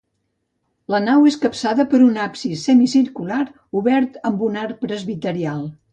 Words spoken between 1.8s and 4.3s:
per un absis semicircular, obert